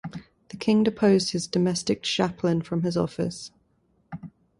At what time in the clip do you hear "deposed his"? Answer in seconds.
0.81-1.45